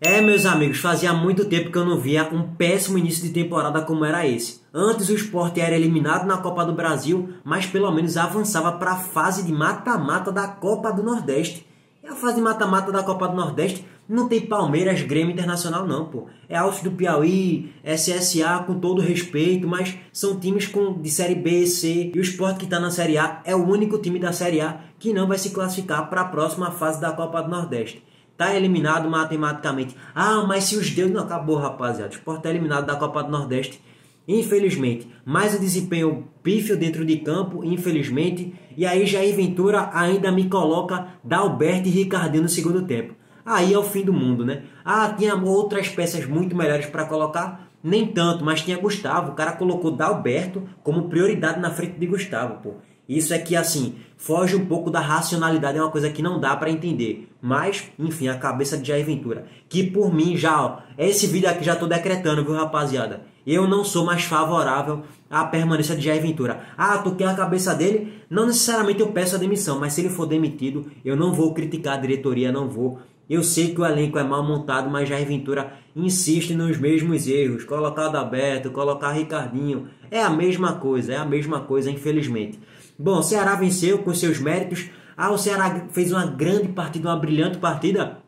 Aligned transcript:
É, 0.00 0.20
meus 0.20 0.44
amigos, 0.44 0.78
fazia 0.78 1.12
muito 1.12 1.44
tempo 1.44 1.70
que 1.70 1.78
eu 1.78 1.84
não 1.84 2.00
via 2.00 2.24
um 2.24 2.54
péssimo 2.56 2.98
início 2.98 3.22
de 3.22 3.30
temporada 3.30 3.80
como 3.80 4.04
era 4.04 4.26
esse. 4.26 4.60
Antes 4.74 5.08
o 5.08 5.14
esporte 5.14 5.60
era 5.60 5.76
eliminado 5.76 6.26
na 6.26 6.38
Copa 6.38 6.64
do 6.64 6.72
Brasil, 6.72 7.28
mas 7.44 7.64
pelo 7.64 7.90
menos 7.92 8.16
avançava 8.16 8.72
para 8.72 8.90
a 8.90 8.96
fase 8.96 9.44
de 9.44 9.52
mata-mata 9.52 10.32
da 10.32 10.48
Copa 10.48 10.92
do 10.92 11.00
Nordeste. 11.00 11.64
E 12.02 12.08
a 12.08 12.14
fase 12.14 12.34
de 12.34 12.42
mata-mata 12.42 12.90
da 12.90 13.04
Copa 13.04 13.28
do 13.28 13.36
Nordeste 13.36 13.86
não 14.08 14.28
tem 14.28 14.40
Palmeiras, 14.40 15.00
Grêmio 15.00 15.32
Internacional 15.32 15.86
não, 15.86 16.06
pô. 16.06 16.26
É 16.48 16.56
Altos 16.56 16.82
do 16.82 16.90
Piauí, 16.90 17.72
SSA 17.84 18.64
com 18.66 18.80
todo 18.80 19.00
respeito, 19.00 19.68
mas 19.68 19.96
são 20.12 20.40
times 20.40 20.66
com, 20.66 21.00
de 21.00 21.08
Série 21.08 21.36
B 21.36 21.62
e 21.62 21.66
C. 21.68 22.10
E 22.12 22.18
o 22.18 22.20
esporte 22.20 22.58
que 22.58 22.64
está 22.64 22.80
na 22.80 22.90
Série 22.90 23.16
A 23.16 23.42
é 23.44 23.54
o 23.54 23.64
único 23.64 23.96
time 23.98 24.18
da 24.18 24.32
Série 24.32 24.60
A 24.60 24.80
que 24.98 25.12
não 25.12 25.28
vai 25.28 25.38
se 25.38 25.50
classificar 25.50 26.10
para 26.10 26.22
a 26.22 26.28
próxima 26.28 26.72
fase 26.72 27.00
da 27.00 27.12
Copa 27.12 27.40
do 27.42 27.48
Nordeste. 27.48 28.02
Tá 28.36 28.54
eliminado 28.54 29.08
matematicamente. 29.08 29.96
Ah, 30.14 30.44
mas 30.46 30.64
se 30.64 30.76
os 30.76 30.90
deuses. 30.90 31.14
Não, 31.14 31.22
acabou, 31.22 31.56
rapaziada. 31.56 32.10
O 32.10 32.14
Sport 32.14 32.42
tá 32.42 32.50
eliminado 32.50 32.86
da 32.86 32.96
Copa 32.96 33.22
do 33.22 33.30
Nordeste. 33.30 33.80
Infelizmente. 34.26 35.08
Mais 35.24 35.54
o 35.54 35.60
desempenho 35.60 36.28
pífio 36.42 36.76
dentro 36.76 37.04
de 37.04 37.18
campo, 37.18 37.64
infelizmente. 37.64 38.54
E 38.76 38.84
aí 38.84 39.06
Jair 39.06 39.36
Ventura 39.36 39.90
ainda 39.92 40.32
me 40.32 40.48
coloca 40.48 41.08
Dalberto 41.22 41.88
e 41.88 41.92
Ricardinho 41.92 42.42
no 42.42 42.48
segundo 42.48 42.82
tempo. 42.82 43.14
Aí 43.46 43.72
é 43.72 43.78
o 43.78 43.82
fim 43.82 44.02
do 44.02 44.12
mundo, 44.12 44.44
né? 44.44 44.64
Ah, 44.84 45.14
tinha 45.16 45.36
outras 45.36 45.88
peças 45.88 46.24
muito 46.26 46.56
melhores 46.56 46.86
para 46.86 47.04
colocar. 47.04 47.68
Nem 47.82 48.06
tanto, 48.06 48.44
mas 48.44 48.62
tinha 48.62 48.78
Gustavo. 48.78 49.32
O 49.32 49.34
cara 49.34 49.52
colocou 49.52 49.90
Dalberto 49.90 50.62
como 50.82 51.08
prioridade 51.08 51.60
na 51.60 51.70
frente 51.70 51.98
de 51.98 52.06
Gustavo, 52.06 52.62
pô. 52.62 52.74
Isso 53.08 53.34
é 53.34 53.38
que, 53.38 53.54
assim, 53.54 53.96
foge 54.16 54.56
um 54.56 54.64
pouco 54.64 54.90
da 54.90 55.00
racionalidade, 55.00 55.76
é 55.76 55.82
uma 55.82 55.90
coisa 55.90 56.10
que 56.10 56.22
não 56.22 56.40
dá 56.40 56.56
para 56.56 56.70
entender. 56.70 57.28
Mas, 57.40 57.90
enfim, 57.98 58.28
a 58.28 58.38
cabeça 58.38 58.78
de 58.78 58.88
Jair 58.88 59.04
Ventura. 59.04 59.46
Que 59.68 59.82
por 59.82 60.12
mim 60.12 60.36
já, 60.36 60.64
ó, 60.64 60.78
esse 60.96 61.26
vídeo 61.26 61.48
aqui 61.48 61.64
já 61.64 61.76
tô 61.76 61.86
decretando, 61.86 62.44
viu, 62.44 62.54
rapaziada? 62.54 63.22
Eu 63.46 63.68
não 63.68 63.84
sou 63.84 64.06
mais 64.06 64.24
favorável 64.24 65.02
à 65.28 65.44
permanência 65.44 65.94
de 65.94 66.00
Jair 66.00 66.22
Ventura. 66.22 66.60
Ah, 66.78 66.96
tu 66.98 67.14
quer 67.14 67.28
a 67.28 67.34
cabeça 67.34 67.74
dele? 67.74 68.14
Não 68.30 68.46
necessariamente 68.46 69.00
eu 69.00 69.08
peço 69.08 69.36
a 69.36 69.38
demissão, 69.38 69.78
mas 69.78 69.92
se 69.92 70.00
ele 70.00 70.08
for 70.08 70.24
demitido, 70.24 70.90
eu 71.04 71.14
não 71.14 71.34
vou 71.34 71.52
criticar 71.52 71.98
a 71.98 72.00
diretoria, 72.00 72.50
não 72.50 72.70
vou. 72.70 72.98
Eu 73.28 73.42
sei 73.42 73.74
que 73.74 73.80
o 73.80 73.86
elenco 73.86 74.18
é 74.18 74.22
mal 74.22 74.42
montado, 74.42 74.90
mas 74.90 75.08
Jair 75.08 75.26
Ventura 75.26 75.72
insiste 75.94 76.54
nos 76.54 76.78
mesmos 76.78 77.26
erros. 77.26 77.64
Colocar 77.64 78.06
Adalberto, 78.06 78.70
colocar 78.70 79.12
Ricardinho. 79.12 79.88
É 80.10 80.22
a 80.22 80.30
mesma 80.30 80.74
coisa, 80.74 81.12
é 81.12 81.16
a 81.16 81.24
mesma 81.24 81.60
coisa, 81.60 81.90
infelizmente. 81.90 82.58
Bom, 82.98 83.18
o 83.18 83.22
Ceará 83.22 83.56
venceu 83.56 83.98
com 83.98 84.14
seus 84.14 84.38
méritos. 84.38 84.88
Ah, 85.16 85.30
o 85.30 85.38
Ceará 85.38 85.86
fez 85.90 86.12
uma 86.12 86.26
grande 86.26 86.68
partida, 86.68 87.08
uma 87.08 87.18
brilhante 87.18 87.58
partida. 87.58 88.18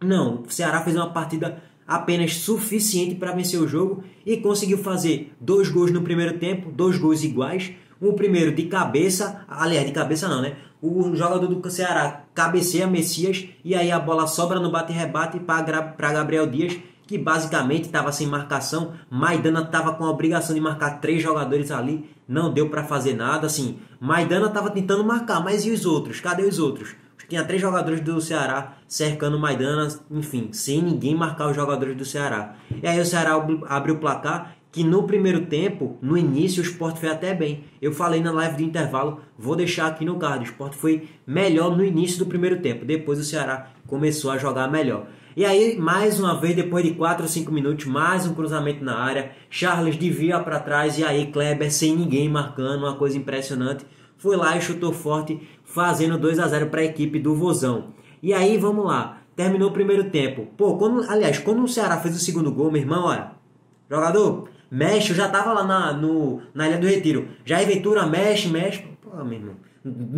Não, 0.00 0.42
o 0.42 0.50
Ceará 0.50 0.80
fez 0.82 0.96
uma 0.96 1.10
partida 1.10 1.62
apenas 1.86 2.36
suficiente 2.36 3.16
para 3.16 3.32
vencer 3.32 3.60
o 3.60 3.66
jogo 3.66 4.04
e 4.24 4.36
conseguiu 4.36 4.78
fazer 4.78 5.32
dois 5.40 5.68
gols 5.68 5.90
no 5.90 6.02
primeiro 6.02 6.38
tempo, 6.38 6.70
dois 6.70 6.96
gols 6.98 7.22
iguais. 7.24 7.72
O 8.00 8.14
primeiro 8.14 8.52
de 8.52 8.64
cabeça, 8.64 9.44
aliás, 9.48 9.86
de 9.86 9.92
cabeça 9.92 10.28
não, 10.28 10.40
né? 10.40 10.56
O 10.80 11.14
jogador 11.14 11.46
do 11.46 11.70
Ceará 11.70 12.24
cabeceia 12.34 12.86
Messias 12.86 13.48
e 13.64 13.74
aí 13.74 13.92
a 13.92 14.00
bola 14.00 14.26
sobra 14.26 14.58
no 14.58 14.70
bate-rebate 14.70 15.38
para 15.38 16.12
Gabriel 16.12 16.46
Dias 16.46 16.76
que 17.12 17.18
basicamente 17.18 17.84
estava 17.84 18.10
sem 18.10 18.26
marcação. 18.26 18.94
Maidana 19.10 19.60
estava 19.60 19.92
com 19.92 20.04
a 20.04 20.10
obrigação 20.10 20.54
de 20.54 20.62
marcar 20.62 20.98
três 20.98 21.22
jogadores 21.22 21.70
ali, 21.70 22.08
não 22.26 22.50
deu 22.50 22.70
para 22.70 22.84
fazer 22.84 23.14
nada. 23.14 23.46
Assim, 23.46 23.80
Maidana 24.00 24.46
estava 24.46 24.70
tentando 24.70 25.04
marcar, 25.04 25.44
mas 25.44 25.66
e 25.66 25.70
os 25.70 25.84
outros? 25.84 26.20
Cadê 26.20 26.44
os 26.44 26.58
outros? 26.58 26.94
Tinha 27.28 27.44
três 27.44 27.60
jogadores 27.60 28.00
do 28.00 28.18
Ceará 28.18 28.78
cercando 28.88 29.38
Maidana, 29.38 29.88
enfim, 30.10 30.48
sem 30.52 30.80
ninguém 30.80 31.14
marcar 31.14 31.50
os 31.50 31.56
jogadores 31.56 31.94
do 31.94 32.04
Ceará. 32.04 32.54
E 32.82 32.86
aí 32.86 32.98
o 32.98 33.04
Ceará 33.04 33.32
abre 33.68 33.92
o 33.92 33.98
placar 33.98 34.54
que 34.70 34.82
no 34.82 35.02
primeiro 35.02 35.44
tempo, 35.44 35.98
no 36.00 36.16
início, 36.16 36.62
o 36.62 36.66
esporte 36.66 36.98
foi 36.98 37.10
até 37.10 37.34
bem. 37.34 37.64
Eu 37.80 37.92
falei 37.92 38.22
na 38.22 38.32
live 38.32 38.56
de 38.56 38.64
intervalo, 38.64 39.20
vou 39.38 39.54
deixar 39.54 39.86
aqui 39.86 40.02
no 40.02 40.18
card. 40.18 40.46
O 40.46 40.50
esporte 40.50 40.76
foi 40.76 41.10
melhor 41.26 41.76
no 41.76 41.84
início 41.84 42.18
do 42.18 42.24
primeiro 42.24 42.62
tempo. 42.62 42.86
Depois 42.86 43.18
o 43.18 43.24
Ceará 43.24 43.70
começou 43.86 44.30
a 44.30 44.38
jogar 44.38 44.70
melhor. 44.70 45.06
E 45.34 45.46
aí, 45.46 45.78
mais 45.78 46.20
uma 46.20 46.38
vez, 46.38 46.54
depois 46.54 46.84
de 46.84 46.92
4 46.92 47.22
ou 47.22 47.28
5 47.28 47.50
minutos, 47.50 47.86
mais 47.86 48.26
um 48.26 48.34
cruzamento 48.34 48.84
na 48.84 48.98
área. 48.98 49.32
Charles 49.48 49.96
devia 49.96 50.38
para 50.38 50.60
trás 50.60 50.98
e 50.98 51.04
aí 51.04 51.26
Kleber 51.32 51.72
sem 51.72 51.96
ninguém 51.96 52.28
marcando, 52.28 52.82
uma 52.82 52.96
coisa 52.96 53.16
impressionante. 53.16 53.86
Foi 54.18 54.36
lá 54.36 54.54
e 54.58 54.60
chutou 54.60 54.92
forte, 54.92 55.40
fazendo 55.64 56.18
2 56.18 56.38
a 56.38 56.48
0 56.48 56.66
para 56.66 56.82
a 56.82 56.84
equipe 56.84 57.18
do 57.18 57.34
Vozão. 57.34 57.94
E 58.22 58.34
aí, 58.34 58.58
vamos 58.58 58.84
lá. 58.84 59.22
Terminou 59.34 59.70
o 59.70 59.72
primeiro 59.72 60.10
tempo. 60.10 60.48
Pô, 60.54 60.76
quando, 60.76 61.10
aliás, 61.10 61.38
quando 61.38 61.64
o 61.64 61.68
Ceará 61.68 61.96
fez 61.96 62.14
o 62.14 62.18
segundo 62.18 62.52
gol, 62.52 62.70
meu 62.70 62.82
irmão, 62.82 63.06
olha, 63.06 63.32
jogador, 63.90 64.50
mexe, 64.70 65.12
eu 65.12 65.16
já 65.16 65.30
tava 65.30 65.54
lá 65.54 65.64
na, 65.64 65.94
no, 65.94 66.42
na 66.52 66.68
Ilha 66.68 66.76
do 66.76 66.86
Retiro. 66.86 67.26
Já 67.42 67.56
Ventura, 67.64 68.04
mexe, 68.04 68.48
mexe. 68.48 68.84
Pô, 69.00 69.16
meu 69.24 69.38
irmão, 69.38 69.54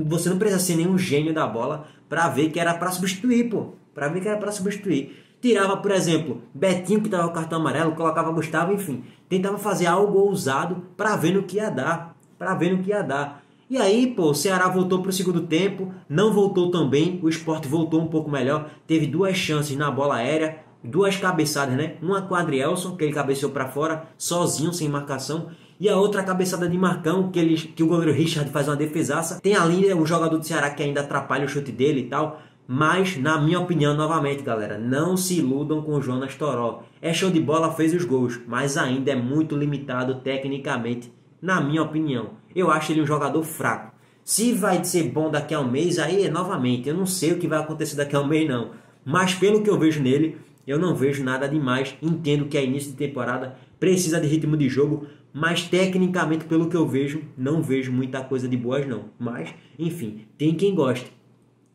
você 0.07 0.29
não 0.29 0.39
precisa 0.39 0.61
ser 0.61 0.75
nenhum 0.75 0.99
gênio 0.99 1.33
da 1.33 1.47
bola 1.47 1.87
para 2.09 2.29
ver 2.29 2.51
que 2.51 2.59
era 2.59 2.75
para 2.75 2.91
substituir, 2.91 3.49
pô. 3.49 3.75
Para 3.95 4.11
mim 4.11 4.21
que 4.21 4.29
era 4.29 4.39
para 4.39 4.53
substituir. 4.53 5.25
Tirava, 5.41 5.77
por 5.77 5.91
exemplo, 5.91 6.43
Betinho 6.55 7.01
que 7.01 7.07
estava 7.07 7.29
com 7.29 7.35
cartão 7.35 7.61
amarelo, 7.61 7.93
colocava 7.93 8.33
Gustavo, 8.33 8.73
enfim. 8.73 9.05
Tentava 9.29 9.59
fazer 9.59 9.87
algo 9.87 10.19
ousado 10.19 10.83
para 10.97 11.17
ver 11.17 11.35
no 11.35 11.43
que 11.43 11.57
ia 11.57 11.71
dar. 11.71 12.17
Para 12.39 12.55
ver 12.55 12.73
no 12.73 12.83
que 12.83 12.91
ia 12.91 13.03
dar. 13.03 13.43
E 13.69 13.79
aí, 13.79 14.07
pô, 14.07 14.31
o 14.31 14.35
Ceará 14.35 14.69
voltou 14.69 15.01
para 15.01 15.09
o 15.09 15.13
segundo 15.13 15.43
tempo, 15.43 15.93
não 16.09 16.33
voltou 16.33 16.71
tão 16.71 16.89
bem, 16.89 17.19
o 17.23 17.29
esporte 17.29 17.67
voltou 17.67 18.01
um 18.01 18.07
pouco 18.07 18.31
melhor, 18.31 18.71
teve 18.87 19.07
duas 19.07 19.37
chances 19.37 19.77
na 19.77 19.91
bola 19.91 20.17
aérea, 20.17 20.59
duas 20.83 21.17
cabeçadas, 21.17 21.75
né? 21.75 21.97
Uma 22.03 22.23
com 22.23 22.35
Adrielson, 22.35 22.95
que 22.95 23.05
ele 23.05 23.13
cabeceou 23.13 23.51
para 23.51 23.69
fora, 23.69 24.07
sozinho, 24.19 24.73
sem 24.73 24.89
marcação, 24.89 25.49
e 25.81 25.89
a 25.89 25.97
outra 25.97 26.23
cabeçada 26.23 26.69
de 26.69 26.77
Marcão, 26.77 27.31
que, 27.31 27.39
ele, 27.39 27.57
que 27.57 27.83
o 27.83 27.87
goleiro 27.87 28.13
Richard 28.13 28.51
faz 28.51 28.69
uma 28.69 28.77
defesaça. 28.77 29.41
Tem 29.41 29.57
ali 29.57 29.93
o 29.93 30.07
jogador 30.07 30.39
do 30.39 30.47
Ceará 30.47 30.71
que 30.71 30.83
ainda 30.83 31.01
atrapalha 31.01 31.47
o 31.47 31.49
chute 31.49 31.73
dele 31.73 32.01
e 32.01 32.05
tal. 32.05 32.41
Mas, 32.67 33.19
na 33.19 33.39
minha 33.41 33.61
opinião, 33.61 33.95
novamente, 33.95 34.43
galera, 34.43 34.79
não 34.79 35.17
se 35.17 35.39
iludam 35.39 35.83
com 35.83 35.93
o 35.93 36.01
Jonas 36.01 36.35
Toró. 36.35 36.83
É 37.01 37.13
show 37.13 37.31
de 37.31 37.39
bola, 37.39 37.73
fez 37.73 37.93
os 37.93 38.05
gols, 38.05 38.41
mas 38.47 38.79
ainda 38.79 39.11
é 39.11 39.15
muito 39.15 39.55
limitado 39.55 40.15
tecnicamente, 40.17 41.13
na 41.43 41.61
minha 41.61 41.83
opinião. 41.83 42.31
Eu 42.57 42.71
acho 42.71 42.93
ele 42.93 43.03
um 43.03 43.07
jogador 43.07 43.43
fraco. 43.43 43.95
Se 44.25 44.53
vai 44.55 44.83
ser 44.83 45.11
bom 45.11 45.31
daqui 45.31 45.53
a 45.53 45.61
um 45.61 45.71
mês, 45.71 45.99
aí 45.99 46.31
novamente, 46.31 46.89
eu 46.89 46.95
não 46.95 47.05
sei 47.05 47.33
o 47.33 47.39
que 47.39 47.47
vai 47.47 47.59
acontecer 47.59 47.97
daqui 47.97 48.17
a 48.17 48.21
um 48.21 48.27
mês, 48.27 48.49
não. 48.49 48.71
Mas 49.05 49.35
pelo 49.35 49.63
que 49.63 49.69
eu 49.69 49.79
vejo 49.79 50.03
nele, 50.03 50.39
eu 50.67 50.79
não 50.79 50.95
vejo 50.95 51.23
nada 51.23 51.47
demais. 51.47 51.95
Entendo 52.01 52.47
que 52.47 52.57
é 52.57 52.65
início 52.65 52.93
de 52.93 52.97
temporada, 52.97 53.57
precisa 53.79 54.19
de 54.19 54.27
ritmo 54.27 54.57
de 54.57 54.71
jogo, 54.71 55.07
mas 55.31 55.65
tecnicamente, 55.65 56.47
pelo 56.47 56.71
que 56.71 56.77
eu 56.77 56.89
vejo, 56.89 57.21
não 57.37 57.61
vejo 57.61 57.93
muita 57.93 58.23
coisa 58.25 58.49
de 58.49 58.57
boas, 58.57 58.87
não. 58.87 59.11
Mas, 59.19 59.53
enfim, 59.79 60.25
tem 60.39 60.55
quem 60.55 60.75
goste. 60.75 61.13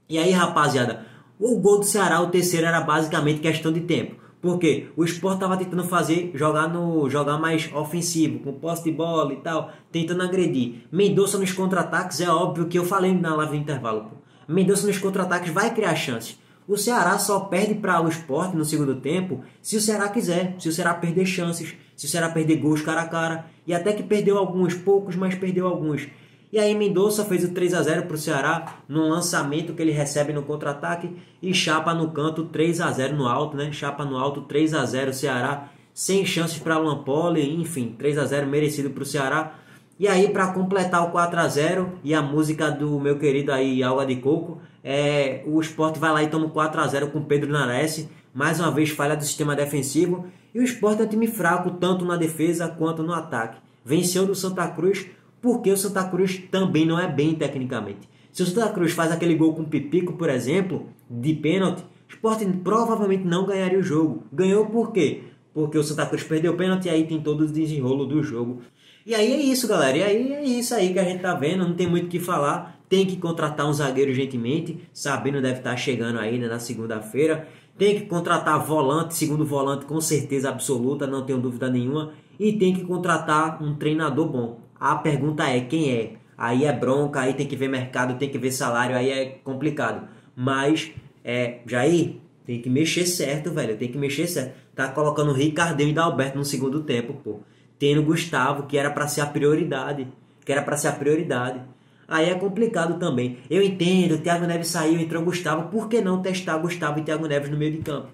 E 0.09 0.17
aí, 0.17 0.31
rapaziada, 0.31 1.05
o 1.39 1.55
gol 1.59 1.77
do 1.77 1.85
Ceará, 1.85 2.19
o 2.19 2.31
terceiro, 2.31 2.65
era 2.65 2.81
basicamente 2.81 3.41
questão 3.41 3.71
de 3.71 3.81
tempo. 3.81 4.15
Porque 4.41 4.87
o 4.97 5.05
Sport 5.05 5.35
estava 5.35 5.55
tentando 5.55 5.83
fazer, 5.83 6.31
jogar 6.33 6.67
no 6.67 7.07
jogar 7.07 7.37
mais 7.37 7.71
ofensivo, 7.71 8.39
com 8.39 8.53
posse 8.53 8.85
de 8.85 8.91
bola 8.91 9.33
e 9.33 9.35
tal, 9.35 9.71
tentando 9.91 10.23
agredir. 10.23 10.87
Mendonça 10.91 11.37
nos 11.37 11.51
contra-ataques, 11.51 12.21
é 12.21 12.29
óbvio 12.29 12.65
que 12.65 12.79
eu 12.79 12.85
falei 12.85 13.13
na 13.13 13.35
live 13.35 13.51
do 13.51 13.61
intervalo. 13.61 14.11
Mendonça 14.47 14.87
nos 14.87 14.97
contra-ataques 14.97 15.53
vai 15.53 15.75
criar 15.75 15.93
chances. 15.95 16.39
O 16.67 16.75
Ceará 16.75 17.19
só 17.19 17.41
perde 17.41 17.75
para 17.75 18.01
o 18.01 18.07
Sport 18.09 18.53
no 18.55 18.65
segundo 18.65 18.95
tempo 18.95 19.41
se 19.61 19.77
o 19.77 19.81
Ceará 19.81 20.07
quiser, 20.09 20.55
se 20.57 20.69
o 20.69 20.71
Ceará 20.71 20.93
perder 20.93 21.25
chances, 21.25 21.75
se 21.95 22.05
o 22.05 22.09
Ceará 22.09 22.29
perder 22.29 22.57
gols 22.57 22.81
cara 22.81 23.01
a 23.01 23.07
cara. 23.07 23.45
E 23.67 23.73
até 23.73 23.93
que 23.93 24.01
perdeu 24.01 24.37
alguns, 24.37 24.73
poucos, 24.73 25.15
mas 25.15 25.35
perdeu 25.35 25.67
alguns. 25.67 26.07
E 26.51 26.57
aí 26.57 26.73
Mendonça 26.73 27.23
fez 27.25 27.43
o 27.43 27.53
3 27.53 27.75
a 27.75 27.83
0 27.83 28.03
para 28.07 28.15
o 28.15 28.17
Ceará 28.17 28.77
no 28.87 29.07
lançamento 29.07 29.73
que 29.73 29.81
ele 29.81 29.91
recebe 29.91 30.33
no 30.33 30.41
contra-ataque 30.41 31.15
e 31.41 31.53
chapa 31.53 31.93
no 31.93 32.09
canto 32.09 32.45
3 32.45 32.81
a 32.81 32.91
0 32.91 33.15
no 33.15 33.27
alto, 33.27 33.55
né? 33.55 33.71
Chapa 33.71 34.03
no 34.03 34.17
alto 34.17 34.41
3 34.41 34.73
a 34.73 34.83
0 34.83 35.13
Ceará, 35.13 35.69
sem 35.93 36.25
chances 36.25 36.57
para 36.57 36.79
Lampoli, 36.79 37.55
enfim, 37.61 37.95
3 37.97 38.17
a 38.17 38.25
0 38.25 38.47
merecido 38.47 38.89
para 38.89 39.03
o 39.03 39.05
Ceará. 39.05 39.59
E 39.99 40.07
aí 40.07 40.29
para 40.29 40.47
completar 40.47 41.03
o 41.03 41.11
4 41.11 41.39
a 41.39 41.47
0 41.47 41.99
e 42.03 42.15
a 42.15 42.21
música 42.21 42.71
do 42.71 42.99
meu 42.99 43.19
querido 43.19 43.51
aí 43.51 43.83
Alga 43.83 44.05
de 44.05 44.15
Coco, 44.15 44.59
é, 44.83 45.43
o 45.45 45.59
Sport 45.61 45.97
vai 45.97 46.11
lá 46.11 46.23
e 46.23 46.29
toma 46.29 46.49
4 46.49 46.81
a 46.81 46.87
0 46.87 47.09
com 47.09 47.21
Pedro 47.21 47.51
Nares, 47.51 48.09
mais 48.33 48.59
uma 48.59 48.71
vez 48.71 48.89
falha 48.89 49.15
do 49.15 49.23
sistema 49.23 49.55
defensivo, 49.55 50.25
e 50.55 50.59
o 50.59 50.63
Sport 50.63 51.01
é 51.01 51.03
um 51.03 51.07
time 51.07 51.27
fraco 51.27 51.71
tanto 51.71 52.05
na 52.05 52.15
defesa 52.15 52.67
quanto 52.69 53.03
no 53.03 53.13
ataque. 53.13 53.57
Venceu 53.83 54.25
do 54.25 54.33
Santa 54.33 54.67
Cruz 54.69 55.05
porque 55.41 55.71
o 55.71 55.77
Santa 55.77 56.03
Cruz 56.05 56.41
também 56.51 56.85
não 56.85 56.99
é 56.99 57.07
bem 57.07 57.35
tecnicamente. 57.35 58.09
Se 58.31 58.43
o 58.43 58.45
Santa 58.45 58.69
Cruz 58.69 58.91
faz 58.91 59.11
aquele 59.11 59.35
gol 59.35 59.53
com 59.53 59.63
o 59.63 59.67
Pipico, 59.67 60.13
por 60.13 60.29
exemplo, 60.29 60.87
de 61.09 61.33
pênalti, 61.33 61.81
o 61.81 62.13
Sport 62.13 62.43
provavelmente 62.63 63.25
não 63.25 63.45
ganharia 63.45 63.79
o 63.79 63.83
jogo. 63.83 64.23
Ganhou 64.31 64.65
por 64.65 64.91
quê? 64.91 65.23
Porque 65.53 65.77
o 65.77 65.83
Santa 65.83 66.05
Cruz 66.05 66.23
perdeu 66.23 66.53
o 66.53 66.57
pênalti 66.57 66.85
e 66.85 66.89
aí 66.89 67.05
tem 67.05 67.21
todo 67.21 67.41
o 67.41 67.47
desenrolo 67.47 68.05
do 68.05 68.21
jogo. 68.23 68.61
E 69.05 69.15
aí 69.15 69.31
é 69.31 69.41
isso, 69.41 69.67
galera. 69.67 69.97
E 69.97 70.03
aí 70.03 70.33
é 70.33 70.43
isso 70.43 70.75
aí 70.75 70.93
que 70.93 70.99
a 70.99 71.03
gente 71.03 71.21
tá 71.21 71.33
vendo. 71.33 71.67
Não 71.67 71.73
tem 71.73 71.87
muito 71.87 72.05
o 72.05 72.09
que 72.09 72.19
falar. 72.19 72.79
Tem 72.87 73.05
que 73.05 73.17
contratar 73.17 73.67
um 73.67 73.73
zagueiro 73.73 74.13
gentilmente. 74.13 74.79
Sabino 74.93 75.41
deve 75.41 75.59
estar 75.59 75.71
tá 75.71 75.77
chegando 75.77 76.19
aí 76.19 76.37
né, 76.37 76.47
na 76.47 76.59
segunda-feira. 76.59 77.47
tem 77.77 77.95
que 77.95 78.05
contratar 78.05 78.63
volante, 78.63 79.15
segundo 79.15 79.45
volante 79.45 79.85
com 79.85 79.99
certeza 80.01 80.49
absoluta, 80.49 81.07
não 81.07 81.25
tenho 81.25 81.39
dúvida 81.39 81.69
nenhuma, 81.69 82.11
e 82.37 82.53
tem 82.53 82.73
que 82.73 82.83
contratar 82.83 83.63
um 83.63 83.75
treinador 83.75 84.27
bom. 84.27 84.68
A 84.79 84.95
pergunta 84.95 85.43
é 85.43 85.59
quem 85.61 85.91
é? 85.91 86.13
Aí 86.37 86.63
é 86.63 86.71
bronca, 86.71 87.19
aí 87.19 87.33
tem 87.33 87.45
que 87.45 87.55
ver 87.55 87.67
mercado, 87.67 88.17
tem 88.17 88.29
que 88.29 88.37
ver 88.37 88.51
salário, 88.51 88.95
aí 88.95 89.09
é 89.09 89.25
complicado. 89.43 90.07
Mas, 90.35 90.91
é, 91.23 91.59
Jair, 91.65 92.15
tem 92.45 92.61
que 92.61 92.69
mexer 92.69 93.05
certo, 93.05 93.51
velho, 93.51 93.77
tem 93.77 93.91
que 93.91 93.97
mexer 93.97 94.25
certo. 94.25 94.53
Tá 94.73 94.87
colocando 94.87 95.33
Ricardinho 95.33 95.89
e 95.89 95.93
Dalberto 95.93 96.37
no 96.37 96.45
segundo 96.45 96.81
tempo, 96.83 97.13
pô. 97.13 97.41
Tendo 97.77 98.01
Gustavo, 98.03 98.63
que 98.63 98.77
era 98.77 98.89
para 98.89 99.07
ser 99.07 99.21
a 99.21 99.25
prioridade, 99.25 100.07
que 100.45 100.51
era 100.51 100.61
para 100.61 100.77
ser 100.77 100.87
a 100.87 100.93
prioridade. 100.93 101.61
Aí 102.07 102.29
é 102.29 102.35
complicado 102.35 102.97
também. 102.97 103.37
Eu 103.49 103.61
entendo, 103.61 104.15
o 104.15 104.17
Thiago 104.17 104.47
Neves 104.47 104.69
saiu, 104.69 104.99
entrou 104.99 105.23
Gustavo, 105.23 105.69
por 105.69 105.89
que 105.89 106.01
não 106.01 106.21
testar 106.21 106.57
Gustavo 106.57 106.99
e 106.99 107.03
Thiago 107.03 107.27
Neves 107.27 107.51
no 107.51 107.57
meio 107.57 107.73
de 107.73 107.79
campo? 107.79 108.07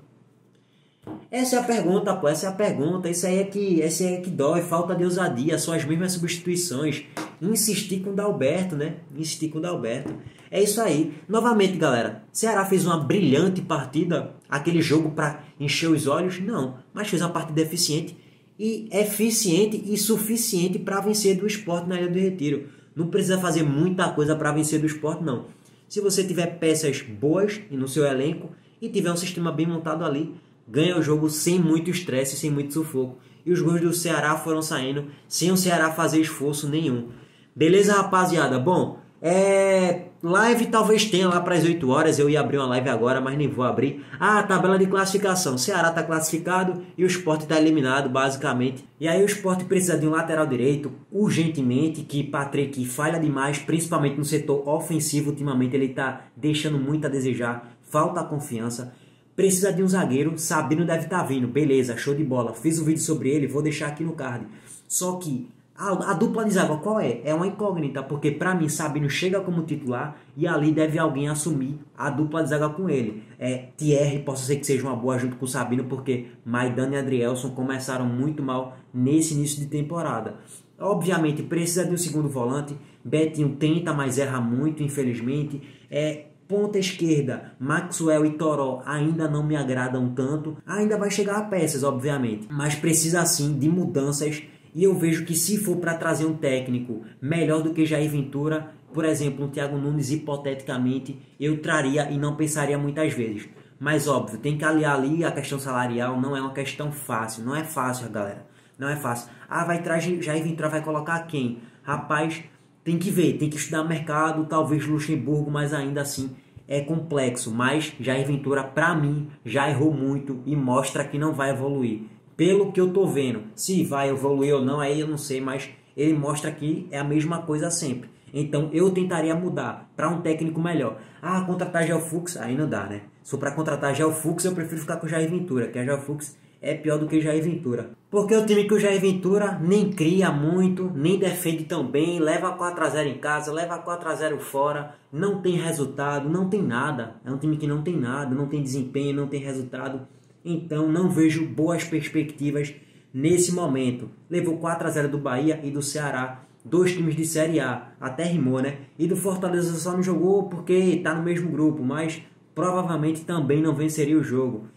Essa 1.30 1.58
é 1.58 1.60
a 1.60 1.64
pergunta, 1.64 2.16
pô, 2.16 2.28
essa 2.28 2.46
é 2.46 2.50
a 2.50 2.54
pergunta. 2.54 3.10
Isso 3.10 3.28
aí 3.28 3.40
é 3.40 3.44
que, 3.44 3.82
essa 3.82 4.04
é 4.04 4.18
que 4.18 4.30
dói, 4.30 4.62
falta 4.62 4.96
de 4.96 5.04
ousadia, 5.04 5.58
são 5.58 5.74
as 5.74 5.84
mesmas 5.84 6.14
substituições. 6.14 7.04
Insistir 7.42 8.00
com 8.00 8.12
o 8.12 8.16
Dalberto, 8.16 8.76
né? 8.76 8.96
Insistir 9.16 9.50
com 9.50 9.58
o 9.58 9.62
Dalberto. 9.62 10.14
É 10.50 10.64
isso 10.64 10.82
aí. 10.82 11.14
Novamente, 11.28 11.78
galera, 11.78 12.24
Ceará 12.32 12.64
fez 12.66 12.86
uma 12.86 12.98
brilhante 12.98 13.62
partida, 13.62 14.36
aquele 14.48 14.82
jogo 14.82 15.12
para 15.12 15.44
encher 15.60 15.90
os 15.90 16.08
olhos? 16.08 16.40
Não, 16.40 16.78
mas 16.94 17.10
fez 17.10 17.22
uma 17.22 17.32
partida 17.32 17.62
eficiente 17.62 18.16
e 18.58 18.88
eficiente 18.92 19.84
e 19.86 19.98
suficiente 19.98 20.80
para 20.80 21.02
vencer 21.02 21.38
do 21.38 21.46
esporte 21.46 21.90
na 21.90 22.00
Ilha 22.00 22.10
do 22.10 22.20
Retiro. 22.20 22.70
Não 22.96 23.08
precisa 23.08 23.38
fazer 23.38 23.64
muita 23.64 24.10
coisa 24.14 24.36
para 24.36 24.54
vencer 24.54 24.80
do 24.80 24.88
esporte, 24.88 25.24
não. 25.24 25.48
Se 25.90 26.00
você 26.00 26.24
tiver 26.24 26.58
peças 26.58 27.02
boas 27.02 27.60
no 27.70 27.88
seu 27.88 28.06
elenco 28.06 28.52
e 28.82 28.88
tiver 28.88 29.12
um 29.12 29.18
sistema 29.18 29.52
bem 29.52 29.68
montado 29.68 30.06
ali, 30.06 30.34
ganha 30.68 30.98
o 30.98 31.02
jogo 31.02 31.30
sem 31.30 31.60
muito 31.60 31.90
estresse, 31.90 32.36
sem 32.36 32.50
muito 32.50 32.74
sufoco. 32.74 33.18
E 33.46 33.52
os 33.52 33.62
gols 33.62 33.82
do 33.82 33.94
Ceará 33.94 34.36
foram 34.36 34.62
saindo 34.62 35.06
sem 35.28 35.52
o 35.52 35.58
Ceará 35.58 35.92
fazer 35.92 36.20
esforço 36.20 36.68
nenhum. 36.68 37.10
Beleza, 37.56 37.94
rapaziada? 37.94 38.60
Bom, 38.60 39.00
é... 39.22 40.08
live 40.22 40.66
talvez 40.68 41.06
tenha 41.06 41.28
lá 41.28 41.40
para 41.40 41.56
as 41.56 41.64
8 41.64 41.90
horas. 41.90 42.20
Eu 42.20 42.30
ia 42.30 42.40
abrir 42.40 42.58
uma 42.58 42.68
live 42.68 42.90
agora, 42.90 43.22
mas 43.22 43.38
nem 43.38 43.48
vou 43.48 43.64
abrir. 43.64 44.04
Ah, 44.20 44.44
tabela 44.44 44.78
de 44.78 44.88
classificação. 44.88 45.58
Ceará 45.58 45.90
está 45.90 46.04
classificado 46.04 46.82
e 46.98 47.04
o 47.04 47.08
Sport 47.08 47.44
está 47.44 47.60
eliminado, 47.60 48.10
basicamente. 48.10 48.84
E 49.00 49.08
aí 49.08 49.22
o 49.24 49.26
Sport 49.28 49.64
precisa 49.66 49.98
de 49.98 50.08
um 50.08 50.12
lateral 50.12 50.46
direito 50.48 50.92
urgentemente, 51.12 52.02
que 52.02 52.24
Patrick 52.24 52.84
falha 52.86 53.20
demais, 53.20 53.60
principalmente 53.60 54.18
no 54.18 54.26
setor 54.26 54.68
ofensivo. 54.68 55.30
Ultimamente 55.30 55.76
ele 55.76 55.86
está 55.86 56.22
deixando 56.36 56.78
muito 56.78 57.06
a 57.06 57.10
desejar. 57.10 57.72
Falta 57.84 58.24
confiança. 58.24 58.94
Precisa 59.36 59.74
de 59.74 59.84
um 59.84 59.88
zagueiro, 59.88 60.38
Sabino 60.38 60.86
deve 60.86 61.04
estar 61.04 61.20
tá 61.20 61.24
vindo. 61.26 61.48
Beleza, 61.48 61.98
show 61.98 62.16
de 62.16 62.24
bola. 62.24 62.54
Fiz 62.54 62.80
um 62.80 62.86
vídeo 62.86 63.02
sobre 63.02 63.30
ele, 63.30 63.48
vou 63.48 63.62
deixar 63.62 63.88
aqui 63.88 64.04
no 64.04 64.14
card. 64.14 64.48
Só 64.88 65.18
que 65.18 65.50
a, 65.78 66.12
a 66.12 66.14
dupla 66.14 66.46
de 66.46 66.52
zaga 66.52 66.78
qual 66.78 67.02
é? 67.02 67.20
É 67.26 67.34
uma 67.34 67.46
incógnita, 67.46 68.02
porque 68.02 68.32
para 68.32 68.56
mim 68.56 68.70
Sabino 68.70 69.10
chega 69.10 69.42
como 69.42 69.64
titular 69.64 70.16
e 70.38 70.48
ali 70.48 70.72
deve 70.72 70.98
alguém 70.98 71.28
assumir 71.28 71.78
a 71.98 72.10
dupla 72.10 72.44
de 72.44 72.50
zaga 72.50 72.70
com 72.70 72.90
ele. 72.90 73.24
É, 73.38 73.68
Thierry 73.76 74.20
possa 74.20 74.46
ser 74.46 74.56
que 74.56 74.66
seja 74.66 74.88
uma 74.88 74.96
boa 74.96 75.20
junto 75.20 75.36
com 75.36 75.46
Sabino, 75.46 75.84
porque 75.84 76.28
Maidana 76.46 76.96
e 76.96 77.00
Adrielson 77.00 77.50
começaram 77.50 78.06
muito 78.06 78.42
mal 78.42 78.78
nesse 78.94 79.34
início 79.34 79.60
de 79.60 79.68
temporada. 79.68 80.36
Obviamente 80.80 81.44
precisa 81.44 81.84
de 81.84 81.94
um 81.94 81.98
segundo 81.98 82.30
volante. 82.30 82.76
Betinho 83.04 83.56
tenta, 83.58 83.94
mas 83.94 84.18
erra 84.18 84.40
muito, 84.40 84.82
infelizmente. 84.82 85.62
É, 85.92 86.28
Ponta 86.48 86.78
esquerda, 86.78 87.54
Maxwell 87.60 88.24
e 88.24 88.38
Toró 88.38 88.84
ainda 88.86 89.28
não 89.28 89.42
me 89.42 89.56
agradam 89.56 90.14
tanto. 90.14 90.56
Ainda 90.64 90.96
vai 90.96 91.10
chegar 91.10 91.38
a 91.38 91.44
peças, 91.46 91.84
obviamente, 91.84 92.48
mas 92.52 92.76
precisa 92.76 93.26
sim 93.26 93.58
de 93.58 93.68
mudanças. 93.68 94.44
E 94.74 94.84
eu 94.84 94.94
vejo 94.94 95.26
que 95.26 95.34
se 95.34 95.58
for 95.58 95.78
para 95.78 95.96
trazer 95.96 96.26
um 96.26 96.36
técnico 96.36 97.04
melhor 97.20 97.64
do 97.64 97.74
que 97.74 97.86
Jair 97.86 98.12
Ventura, 98.12 98.74
por 98.94 99.06
exemplo, 99.06 99.46
um 99.46 99.50
Thiago 99.50 99.78
Nunes, 99.78 100.12
hipoteticamente, 100.12 101.20
eu 101.40 101.62
traria 101.62 102.12
e 102.12 102.18
não 102.18 102.36
pensaria 102.36 102.78
muitas 102.78 103.12
vezes. 103.14 103.50
Mas 103.80 104.08
óbvio, 104.08 104.38
tem 104.38 104.58
que 104.58 104.64
aliar 104.64 104.96
ali 104.96 105.26
a 105.26 105.32
questão 105.32 105.58
salarial, 105.58 106.22
não 106.22 106.38
é 106.38 106.42
uma 106.42 106.54
questão 106.54 106.92
fácil, 106.92 107.44
não 107.44 107.56
é 107.56 107.64
fácil, 107.64 108.10
galera. 108.10 108.46
Não 108.78 108.88
é 108.88 108.96
fácil. 108.96 109.32
Ah, 109.50 109.64
vai 109.64 109.82
trazer 109.82 110.22
Jair 110.22 110.44
Ventura 110.44 110.70
vai 110.70 110.84
colocar 110.84 111.20
quem? 111.28 111.60
Rapaz, 111.82 112.44
tem 112.86 113.00
que 113.00 113.10
ver, 113.10 113.34
tem 113.40 113.50
que 113.50 113.58
estudar 113.58 113.84
mercado, 113.84 114.46
talvez 114.46 114.86
Luxemburgo, 114.86 115.50
mas 115.50 115.74
ainda 115.74 116.02
assim 116.02 116.36
é 116.68 116.82
complexo. 116.82 117.52
Mas 117.52 117.92
Jair 118.00 118.28
Ventura, 118.28 118.64
para 118.64 118.94
mim, 118.94 119.28
já 119.44 119.68
errou 119.68 119.92
muito 119.92 120.44
e 120.46 120.56
mostra 120.56 121.04
que 121.04 121.18
não 121.18 121.34
vai 121.34 121.50
evoluir. 121.50 122.04
Pelo 122.38 122.72
que 122.72 122.80
eu 122.80 122.94
tô 122.94 123.08
vendo, 123.08 123.42
se 123.56 123.84
vai 123.84 124.10
evoluir 124.10 124.54
ou 124.54 124.64
não, 124.64 124.80
aí 124.80 125.00
eu 125.00 125.08
não 125.08 125.18
sei, 125.18 125.42
mas 125.42 125.68
ele 125.98 126.14
mostra 126.14 126.52
que 126.52 126.88
é 126.92 127.00
a 127.00 127.04
mesma 127.04 127.42
coisa 127.42 127.72
sempre. 127.72 128.08
Então 128.32 128.70
eu 128.72 128.92
tentaria 128.92 129.34
mudar 129.34 129.92
para 129.96 130.10
um 130.10 130.22
técnico 130.22 130.62
melhor. 130.62 131.00
Ah, 131.20 131.42
contratar 131.42 131.88
Gel 131.88 132.02
Fux, 132.02 132.38
aí 132.38 132.56
não 132.56 132.70
dá, 132.70 132.86
né? 132.86 133.02
Se 133.24 133.36
para 133.36 133.52
contratar 133.52 133.96
Gel 133.96 134.12
Fux, 134.12 134.46
eu 134.46 134.54
prefiro 134.54 134.82
ficar 134.82 134.98
com 134.98 135.08
Jair 135.08 135.28
Ventura, 135.28 135.70
que 135.70 135.80
a 135.80 135.84
Gel 135.84 136.02
Fux 136.02 136.38
é 136.62 136.74
pior 136.74 136.98
do 136.98 137.08
que 137.08 137.22
Jair 137.22 137.44
Ventura. 137.44 137.92
Porque 138.10 138.36
o 138.36 138.46
time 138.46 138.66
que 138.66 138.74
o 138.74 138.80
Jair 138.80 139.00
Ventura 139.00 139.60
nem 139.62 139.92
cria 139.92 140.32
muito, 140.32 140.92
nem 140.96 141.20
defende 141.20 141.66
tão 141.66 141.86
bem, 141.86 142.20
leva 142.20 142.54
4 142.54 142.84
a 142.84 142.90
0 142.90 143.10
em 143.10 143.18
casa, 143.18 143.52
leva 143.52 143.78
4 143.80 144.10
a 144.10 144.16
0 144.16 144.40
fora, 144.40 144.96
não 145.12 145.42
tem 145.42 145.56
resultado, 145.56 146.30
não 146.30 146.50
tem 146.50 146.62
nada. 146.62 147.16
É 147.26 147.32
um 147.32 147.38
time 147.38 147.58
que 147.58 147.68
não 147.68 147.82
tem 147.82 147.98
nada, 147.98 148.34
não 148.34 148.48
tem 148.48 148.62
desempenho, 148.62 149.16
não 149.16 149.28
tem 149.28 149.40
resultado. 149.40 150.08
Então 150.44 150.88
não 150.88 151.10
vejo 151.10 151.46
boas 151.46 151.84
perspectivas 151.84 152.74
nesse 153.14 153.54
momento. 153.54 154.10
Levou 154.30 154.58
4 154.58 154.88
a 154.88 154.92
0 154.92 155.10
do 155.10 155.18
Bahia 155.18 155.60
e 155.64 155.72
do 155.72 155.82
Ceará, 155.82 156.46
dois 156.66 156.94
times 156.94 157.16
de 157.16 157.26
Série 157.26 157.60
A, 157.60 157.92
até 158.02 158.24
rimou, 158.24 158.60
né? 158.60 158.80
E 158.98 159.08
do 159.08 159.16
Fortaleza 159.16 159.74
só 159.76 159.92
não 159.92 160.02
jogou 160.02 160.50
porque 160.50 160.74
está 160.74 161.14
no 161.14 161.24
mesmo 161.24 161.50
grupo, 161.52 161.84
mas 161.84 162.22
provavelmente 162.56 163.24
também 163.24 163.62
não 163.62 163.76
venceria 163.76 164.18
o 164.18 164.24
jogo. 164.24 164.68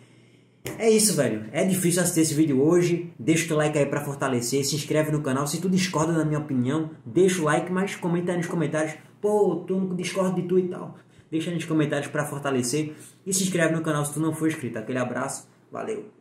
É 0.79 0.89
isso, 0.91 1.15
velho. 1.17 1.47
É 1.53 1.65
difícil 1.65 2.03
assistir 2.03 2.21
esse 2.21 2.35
vídeo 2.35 2.63
hoje. 2.63 3.13
Deixa 3.19 3.53
o 3.53 3.57
like 3.57 3.79
aí 3.79 3.87
pra 3.87 4.05
fortalecer. 4.05 4.65
Se 4.65 4.77
inscreve 4.77 5.11
no 5.11 5.23
canal. 5.23 5.47
Se 5.47 5.61
tu 5.61 5.69
discorda 5.69 6.13
da 6.13 6.25
minha 6.25 6.39
opinião, 6.39 6.91
deixa 7.05 7.41
o 7.41 7.45
like, 7.45 7.71
mas 7.73 7.97
comenta 7.97 8.33
aí 8.33 8.39
nos 8.39 8.47
comentários. 8.47 8.95
Pô, 9.21 9.65
tu 9.67 9.77
não 9.77 9.97
discorda 9.97 10.41
de 10.41 10.47
tu 10.47 10.59
e 10.59 10.69
tal. 10.69 10.97
Deixa 11.31 11.51
aí 11.51 11.57
nos 11.57 11.65
comentários 11.65 12.11
para 12.11 12.27
fortalecer. 12.27 12.95
E 13.27 13.33
se 13.33 13.43
inscreve 13.43 13.75
no 13.75 13.83
canal 13.83 14.05
se 14.05 14.15
tu 14.15 14.21
não 14.21 14.35
for 14.35 14.49
inscrito. 14.49 14.79
Aquele 14.79 14.99
abraço. 14.99 15.49
Valeu. 15.71 16.18